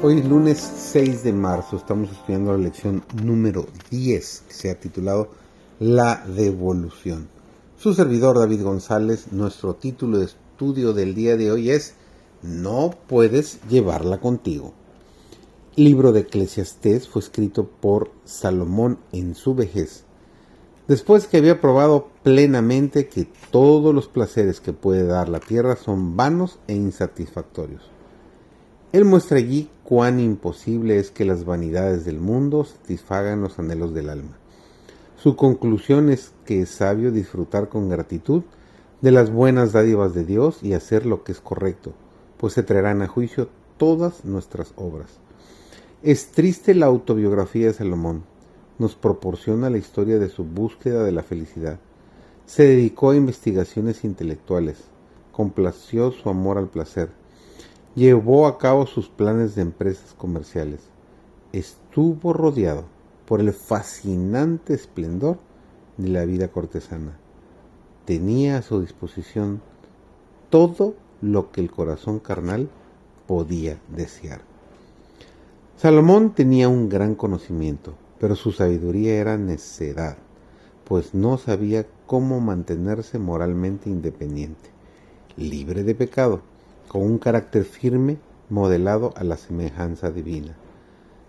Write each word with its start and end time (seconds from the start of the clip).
Hoy 0.00 0.20
es 0.20 0.26
lunes 0.26 0.58
6 0.58 1.24
de 1.24 1.32
marzo, 1.32 1.76
estamos 1.76 2.12
estudiando 2.12 2.52
la 2.52 2.58
lección 2.58 3.02
número 3.20 3.66
10 3.90 4.44
que 4.46 4.54
se 4.54 4.70
ha 4.70 4.78
titulado 4.78 5.30
La 5.80 6.24
devolución. 6.24 7.26
Su 7.76 7.94
servidor 7.94 8.38
David 8.38 8.62
González, 8.62 9.32
nuestro 9.32 9.74
título 9.74 10.18
de 10.18 10.26
estudio 10.26 10.92
del 10.92 11.16
día 11.16 11.36
de 11.36 11.50
hoy 11.50 11.70
es 11.70 11.94
No 12.42 12.94
puedes 13.08 13.58
llevarla 13.68 14.20
contigo. 14.20 14.72
El 15.76 15.82
libro 15.82 16.12
de 16.12 16.20
Eclesiastés 16.20 17.08
fue 17.08 17.20
escrito 17.20 17.66
por 17.66 18.12
Salomón 18.24 19.00
en 19.10 19.34
su 19.34 19.56
vejez, 19.56 20.04
después 20.86 21.26
que 21.26 21.38
había 21.38 21.60
probado 21.60 22.06
plenamente 22.22 23.08
que 23.08 23.26
todos 23.50 23.92
los 23.92 24.06
placeres 24.06 24.60
que 24.60 24.72
puede 24.72 25.04
dar 25.04 25.28
la 25.28 25.40
tierra 25.40 25.74
son 25.74 26.16
vanos 26.16 26.60
e 26.68 26.74
insatisfactorios. 26.74 27.97
Él 28.90 29.04
muestra 29.04 29.36
allí 29.36 29.68
cuán 29.84 30.18
imposible 30.18 30.98
es 30.98 31.10
que 31.10 31.26
las 31.26 31.44
vanidades 31.44 32.06
del 32.06 32.18
mundo 32.18 32.64
satisfagan 32.64 33.42
los 33.42 33.58
anhelos 33.58 33.92
del 33.92 34.08
alma. 34.08 34.38
Su 35.22 35.36
conclusión 35.36 36.08
es 36.08 36.32
que 36.46 36.62
es 36.62 36.70
sabio 36.70 37.12
disfrutar 37.12 37.68
con 37.68 37.90
gratitud 37.90 38.44
de 39.02 39.12
las 39.12 39.30
buenas 39.30 39.72
dádivas 39.72 40.14
de 40.14 40.24
Dios 40.24 40.62
y 40.62 40.72
hacer 40.72 41.04
lo 41.04 41.22
que 41.22 41.32
es 41.32 41.40
correcto, 41.40 41.92
pues 42.38 42.54
se 42.54 42.62
traerán 42.62 43.02
a 43.02 43.08
juicio 43.08 43.50
todas 43.76 44.24
nuestras 44.24 44.72
obras. 44.76 45.10
Es 46.02 46.30
triste 46.30 46.74
la 46.74 46.86
autobiografía 46.86 47.66
de 47.66 47.74
Salomón. 47.74 48.24
Nos 48.78 48.94
proporciona 48.94 49.68
la 49.68 49.78
historia 49.78 50.18
de 50.18 50.30
su 50.30 50.44
búsqueda 50.44 51.04
de 51.04 51.12
la 51.12 51.22
felicidad. 51.22 51.78
Se 52.46 52.62
dedicó 52.62 53.10
a 53.10 53.16
investigaciones 53.16 54.02
intelectuales, 54.04 54.78
complació 55.32 56.10
su 56.10 56.30
amor 56.30 56.56
al 56.56 56.68
placer, 56.68 57.10
llevó 57.94 58.46
a 58.46 58.58
cabo 58.58 58.86
sus 58.86 59.08
planes 59.08 59.54
de 59.54 59.62
empresas 59.62 60.14
comerciales. 60.14 60.80
Estuvo 61.52 62.32
rodeado 62.32 62.84
por 63.26 63.40
el 63.40 63.52
fascinante 63.52 64.74
esplendor 64.74 65.38
de 65.96 66.08
la 66.08 66.24
vida 66.24 66.48
cortesana. 66.48 67.18
Tenía 68.04 68.58
a 68.58 68.62
su 68.62 68.80
disposición 68.80 69.60
todo 70.50 70.94
lo 71.20 71.50
que 71.50 71.60
el 71.60 71.70
corazón 71.70 72.20
carnal 72.20 72.70
podía 73.26 73.78
desear. 73.88 74.40
Salomón 75.76 76.34
tenía 76.34 76.68
un 76.68 76.88
gran 76.88 77.14
conocimiento, 77.14 77.94
pero 78.18 78.34
su 78.34 78.52
sabiduría 78.52 79.16
era 79.16 79.36
necedad, 79.36 80.16
pues 80.84 81.14
no 81.14 81.38
sabía 81.38 81.86
cómo 82.06 82.40
mantenerse 82.40 83.18
moralmente 83.18 83.90
independiente, 83.90 84.70
libre 85.36 85.84
de 85.84 85.94
pecado 85.94 86.42
con 86.88 87.02
un 87.02 87.18
carácter 87.18 87.64
firme 87.64 88.18
modelado 88.50 89.12
a 89.16 89.24
la 89.24 89.36
semejanza 89.36 90.10
divina. 90.10 90.56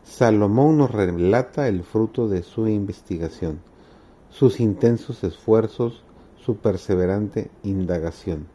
Salomón 0.03 0.77
nos 0.77 0.91
relata 0.91 1.67
el 1.67 1.83
fruto 1.83 2.27
de 2.27 2.41
su 2.41 2.67
investigación, 2.67 3.59
sus 4.29 4.59
intensos 4.59 5.23
esfuerzos, 5.23 6.03
su 6.43 6.57
perseverante 6.57 7.51
indagación. 7.63 8.47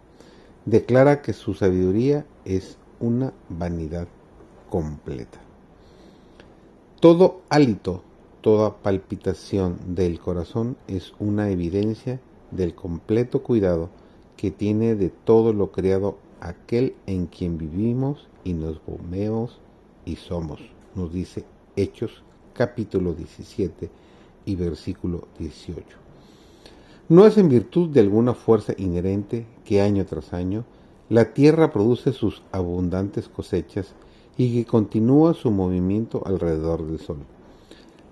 Declara 0.65 1.23
que 1.23 1.33
su 1.33 1.55
sabiduría 1.55 2.27
es 2.45 2.79
una 2.99 3.33
vanidad 3.49 4.09
completa. 4.71 5.39
Todo 7.01 7.43
hálito, 7.51 8.03
toda 8.41 8.79
palpitación 8.79 9.79
del 9.95 10.19
corazón 10.19 10.77
es 10.89 11.13
una 11.19 11.51
evidencia 11.51 12.19
del 12.51 12.75
completo 12.75 13.43
cuidado 13.43 13.91
que 14.37 14.51
tiene 14.51 14.95
de 14.95 15.11
todo 15.11 15.53
lo 15.53 15.71
creado 15.71 16.19
aquel 16.45 16.95
en 17.07 17.27
quien 17.27 17.57
vivimos 17.57 18.29
y 18.45 18.53
nos 18.53 18.81
movemos 18.87 19.59
y 20.05 20.17
somos, 20.17 20.61
nos 20.95 21.13
dice 21.13 21.45
Hechos 21.75 22.23
capítulo 22.53 23.15
17 23.15 23.91
y 24.45 24.55
versículo 24.55 25.27
18. 25.39 25.85
No 27.09 27.27
es 27.27 27.39
en 27.39 27.49
virtud 27.49 27.89
de 27.89 28.01
alguna 28.01 28.35
fuerza 28.35 28.75
inherente 28.77 29.47
que 29.65 29.81
año 29.81 30.05
tras 30.05 30.35
año 30.35 30.65
la 31.09 31.33
tierra 31.33 31.73
produce 31.73 32.13
sus 32.13 32.43
abundantes 32.53 33.29
cosechas 33.29 33.95
y 34.37 34.55
que 34.55 34.67
continúa 34.67 35.33
su 35.33 35.51
movimiento 35.51 36.23
alrededor 36.27 36.87
del 36.87 36.99
sol. 36.99 37.19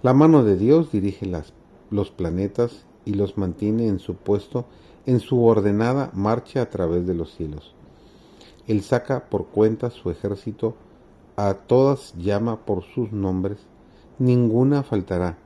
La 0.02 0.14
mano 0.14 0.42
de 0.42 0.56
Dios 0.56 0.90
dirige 0.90 1.30
los 1.90 2.10
planetas 2.10 2.86
y 3.04 3.14
los 3.14 3.36
mantiene 3.36 3.88
en 3.88 3.98
su 3.98 4.14
puesto 4.14 4.64
en 5.04 5.20
su 5.20 5.44
ordenada 5.44 6.10
marcha 6.14 6.62
a 6.62 6.70
través 6.70 7.06
de 7.06 7.14
los 7.14 7.34
cielos. 7.34 7.74
Él 8.68 8.82
saca 8.82 9.28
por 9.28 9.46
cuenta 9.46 9.90
su 9.90 10.10
ejército, 10.10 10.74
a 11.36 11.54
todas 11.54 12.14
llama 12.16 12.64
por 12.64 12.84
sus 12.84 13.12
nombres, 13.12 13.58
ninguna 14.18 14.82
faltará. 14.82 15.38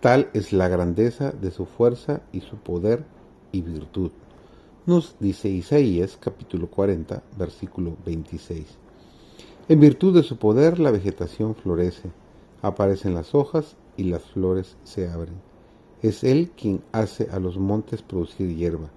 Tal 0.00 0.28
es 0.34 0.52
la 0.52 0.68
grandeza 0.68 1.30
de 1.32 1.50
su 1.50 1.64
fuerza 1.64 2.20
y 2.32 2.40
su 2.40 2.56
poder 2.56 3.04
y 3.52 3.62
virtud. 3.62 4.10
Nos 4.86 5.16
dice 5.18 5.48
Isaías 5.48 6.18
capítulo 6.20 6.68
40, 6.68 7.22
versículo 7.38 7.96
26. 8.04 8.66
En 9.68 9.80
virtud 9.80 10.14
de 10.14 10.22
su 10.22 10.36
poder 10.36 10.78
la 10.78 10.90
vegetación 10.90 11.54
florece, 11.54 12.10
aparecen 12.60 13.14
las 13.14 13.34
hojas 13.34 13.76
y 13.96 14.04
las 14.04 14.22
flores 14.22 14.76
se 14.84 15.08
abren. 15.08 15.40
Es 16.02 16.22
Él 16.22 16.50
quien 16.54 16.82
hace 16.92 17.30
a 17.30 17.38
los 17.38 17.56
montes 17.56 18.02
producir 18.02 18.54
hierba. 18.54 18.90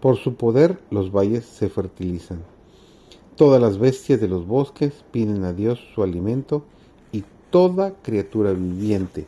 Por 0.00 0.16
su 0.16 0.36
poder 0.36 0.78
los 0.90 1.10
valles 1.10 1.44
se 1.44 1.68
fertilizan. 1.68 2.53
Todas 3.36 3.60
las 3.60 3.78
bestias 3.78 4.20
de 4.20 4.28
los 4.28 4.46
bosques 4.46 5.04
piden 5.10 5.42
a 5.42 5.52
Dios 5.52 5.80
su 5.92 6.04
alimento 6.04 6.62
y 7.10 7.24
toda 7.50 7.94
criatura 8.00 8.52
viviente, 8.52 9.26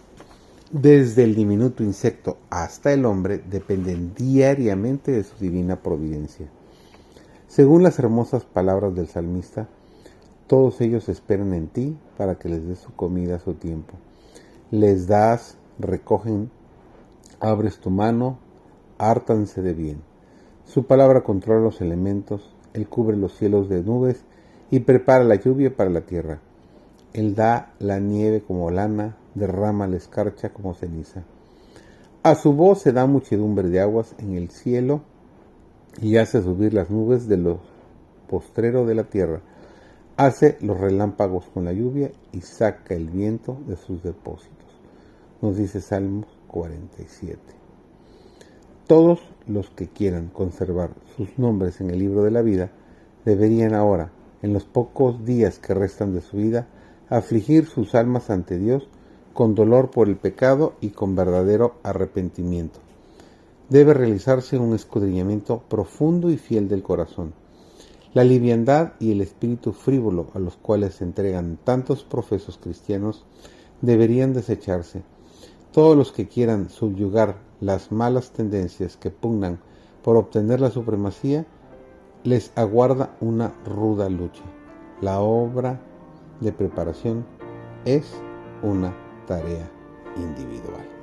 desde 0.71 1.25
el 1.25 1.35
diminuto 1.35 1.83
insecto 1.83 2.37
hasta 2.49 2.93
el 2.93 3.05
hombre, 3.05 3.39
dependen 3.39 4.15
diariamente 4.15 5.11
de 5.11 5.25
su 5.25 5.37
divina 5.39 5.83
providencia. 5.83 6.47
Según 7.49 7.83
las 7.83 7.99
hermosas 7.99 8.45
palabras 8.45 8.95
del 8.95 9.09
salmista, 9.09 9.69
todos 10.47 10.81
ellos 10.81 11.09
esperan 11.09 11.53
en 11.53 11.67
ti 11.67 11.99
para 12.17 12.37
que 12.37 12.49
les 12.49 12.65
des 12.65 12.79
su 12.79 12.93
comida 12.95 13.37
a 13.37 13.41
su 13.41 13.55
tiempo. 13.55 13.95
Les 14.71 15.09
das, 15.09 15.59
recogen, 15.81 16.53
abres 17.41 17.81
tu 17.81 17.91
mano, 17.91 18.39
hártanse 18.99 19.63
de 19.63 19.75
bien. 19.75 20.03
Su 20.65 20.87
palabra 20.87 21.25
controla 21.25 21.61
los 21.61 21.81
elementos, 21.81 22.56
él 22.77 22.89
cubre 22.89 23.17
los 23.17 23.35
cielos 23.35 23.71
de 23.71 23.83
nubes 23.83 24.23
y 24.71 24.81
prepara 24.81 25.25
la 25.25 25.37
lluvia 25.37 25.75
para 25.75 25.89
la 25.89 26.03
tierra. 26.03 26.41
Él 27.15 27.35
da 27.35 27.73
la 27.79 27.99
nieve 27.99 28.43
como 28.43 28.71
lana, 28.71 29.17
derrama 29.35 29.87
la 29.87 29.97
escarcha 29.97 30.51
como 30.51 30.75
ceniza. 30.75 31.25
A 32.23 32.35
su 32.35 32.53
voz 32.53 32.83
se 32.83 32.93
da 32.93 33.07
muchedumbre 33.07 33.69
de 33.69 33.81
aguas 33.81 34.15
en 34.19 34.35
el 34.35 34.51
cielo 34.51 35.01
y 36.03 36.19
hace 36.19 36.43
subir 36.43 36.75
las 36.75 36.91
nubes 36.91 37.27
de 37.29 37.39
los 37.39 37.61
postreros 38.29 38.87
de 38.87 38.95
la 38.95 39.05
tierra. 39.05 39.41
Hace 40.19 40.59
los 40.61 40.79
relámpagos 40.79 41.47
con 41.47 41.65
la 41.65 41.73
lluvia 41.73 42.11
y 42.33 42.43
saca 42.43 42.95
el 42.95 43.09
viento 43.09 43.57
de 43.67 43.77
sus 43.77 44.03
depósitos. 44.03 44.53
Nos 45.41 45.57
dice 45.57 45.81
Salmos 45.81 46.27
47. 46.49 47.66
Todos 48.87 49.19
los 49.49 49.69
que 49.71 49.89
quieran 49.89 50.29
conservar 50.29 50.91
sus 51.17 51.41
nombres 51.41 51.81
en 51.81 51.91
el 51.91 51.99
libro 51.99 52.23
de 52.23 52.31
la 52.31 52.41
vida 52.41 52.71
deberían 53.25 53.75
ahora, 53.75 54.13
en 54.43 54.53
los 54.53 54.65
pocos 54.65 55.25
días 55.25 55.59
que 55.59 55.75
restan 55.75 56.15
de 56.15 56.21
su 56.21 56.37
vida, 56.37 56.69
afligir 57.09 57.67
sus 57.67 57.97
almas 57.97 58.31
ante 58.31 58.61
Dios 58.61 58.89
con 59.33 59.57
dolor 59.57 59.91
por 59.91 60.09
el 60.09 60.15
pecado 60.15 60.75
y 60.81 60.91
con 60.91 61.17
verdadero 61.17 61.81
arrepentimiento. 61.83 62.79
Debe 63.71 63.93
realizarse 63.93 64.57
un 64.57 64.73
escudriñamiento 64.73 65.65
profundo 65.69 66.31
y 66.31 66.37
fiel 66.37 66.69
del 66.69 66.85
corazón. 66.85 67.35
La 68.15 68.23
liviandad 68.23 68.93
y 69.01 69.11
el 69.11 69.21
espíritu 69.21 69.73
frívolo 69.73 70.29
a 70.33 70.39
los 70.39 70.57
cuales 70.57 70.95
se 70.95 71.05
entregan 71.05 71.59
tantos 71.65 72.05
profesos 72.05 72.57
cristianos 72.63 73.25
deberían 73.83 74.33
desecharse 74.33 75.03
todos 75.73 75.97
los 75.97 76.13
que 76.13 76.29
quieran 76.29 76.71
subyugar 76.71 77.37
las 77.61 77.93
malas 77.93 78.31
tendencias 78.31 78.97
que 78.97 79.11
pugnan 79.11 79.59
por 80.03 80.17
obtener 80.17 80.61
la 80.61 80.71
supremacía, 80.71 81.47
les 82.25 82.53
aguarda 82.57 83.17
una 83.21 83.53
ruda 83.65 84.09
lucha. 84.09 84.43
La 85.01 85.21
obra 85.21 85.81
de 86.41 86.53
preparación 86.53 87.25
es 87.85 88.07
una 88.63 88.95
tarea 89.27 89.71
individual. 90.17 90.96